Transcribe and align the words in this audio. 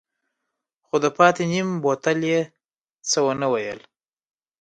خو 0.85 0.95
د 1.03 1.05
پاتې 1.17 1.43
نيم 1.51 1.69
بوتل 1.83 2.19
يې 2.31 2.41
څه 3.09 3.17
ونه 3.25 3.47
ويل. 3.53 3.79